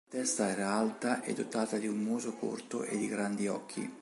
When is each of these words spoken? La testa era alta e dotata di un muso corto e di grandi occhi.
La 0.09 0.17
testa 0.17 0.49
era 0.49 0.71
alta 0.73 1.21
e 1.21 1.31
dotata 1.35 1.77
di 1.77 1.85
un 1.85 1.97
muso 1.99 2.33
corto 2.33 2.81
e 2.81 2.97
di 2.97 3.07
grandi 3.07 3.47
occhi. 3.47 3.99